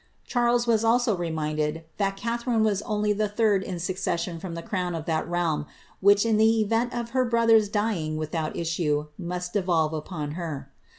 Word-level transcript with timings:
Charles 0.25 0.65
was 0.65 0.83
also 0.83 1.15
reminded 1.15 1.83
tliat 1.99 2.15
Catharine 2.17 2.63
was 2.63 2.81
only 2.81 3.13
the 3.13 3.27
third 3.29 3.61
in 3.61 3.75
racoes 3.75 4.17
sion 4.19 4.39
from 4.39 4.55
the 4.55 4.63
crown 4.63 4.95
of 4.95 5.05
that 5.05 5.29
realm, 5.29 5.67
which, 5.99 6.25
in 6.25 6.37
the 6.37 6.61
event 6.61 6.91
of 6.91 7.11
her 7.11 7.23
brother's 7.23 7.69
dying 7.69 8.17
without 8.17 8.55
issue, 8.55 9.09
must 9.19 9.53
devolve 9.53 9.93
upon 9.93 10.31
her. 10.31 10.71